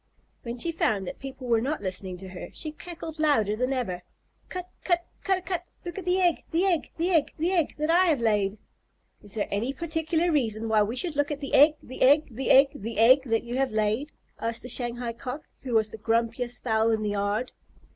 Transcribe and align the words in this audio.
When 0.41 0.57
she 0.57 0.71
found 0.71 1.05
that 1.05 1.19
people 1.19 1.45
were 1.45 1.61
not 1.61 1.79
listening 1.83 2.17
to 2.17 2.29
her, 2.29 2.49
she 2.53 2.71
cackled 2.71 3.19
louder 3.19 3.55
than 3.55 3.71
ever, 3.71 4.01
"Cut 4.49 4.67
cut 4.83 5.05
ca 5.21 5.35
dah 5.35 5.41
cut! 5.41 5.69
Look 5.85 5.99
at 5.99 6.05
the 6.05 6.19
egg 6.19 6.43
the 6.49 6.65
egg 6.65 6.89
the 6.97 7.11
egg 7.11 7.33
the 7.37 7.51
egg 7.51 7.75
that 7.77 7.91
I 7.91 8.05
have 8.07 8.19
laid." 8.19 8.57
"Is 9.21 9.35
there 9.35 9.47
any 9.51 9.73
particular 9.73 10.31
reason 10.31 10.67
why 10.67 10.81
we 10.81 10.95
should 10.95 11.15
look 11.15 11.29
at 11.29 11.39
the 11.39 11.53
egg 11.53 11.75
the 11.83 12.01
egg 12.01 12.29
the 12.31 12.49
egg 12.49 12.69
the 12.73 12.97
egg 12.97 13.25
that 13.25 13.43
you 13.43 13.57
have 13.57 13.71
laid?" 13.71 14.11
asked 14.39 14.63
the 14.63 14.69
Shanghai 14.69 15.13
Cock, 15.13 15.43
who 15.61 15.75
was 15.75 15.91
the 15.91 15.99
grumpiest 15.99 16.63
fowl 16.63 16.89
in 16.89 17.03
the 17.03 17.11
yard. 17.11 17.51